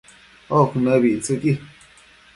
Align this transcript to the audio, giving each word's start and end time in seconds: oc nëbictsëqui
oc 0.59 0.71
nëbictsëqui 0.83 1.51